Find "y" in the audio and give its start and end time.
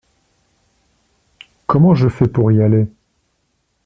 2.51-2.59